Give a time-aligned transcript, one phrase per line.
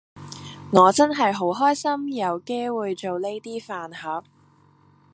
[0.71, 4.23] 我真係好開心有機會做呢 d 飯盒